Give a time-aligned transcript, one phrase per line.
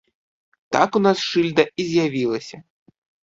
[0.75, 2.57] Так у нас шыльда і з'явілася.